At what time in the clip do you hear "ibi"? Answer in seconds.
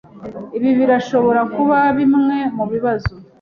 0.57-0.69